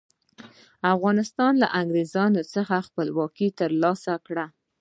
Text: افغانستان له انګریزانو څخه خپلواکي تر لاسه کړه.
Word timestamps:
افغانستان 0.93 1.53
له 1.61 1.67
انګریزانو 1.79 2.41
څخه 2.53 2.85
خپلواکي 2.87 3.47
تر 3.59 3.69
لاسه 3.83 4.13
کړه. 4.27 4.45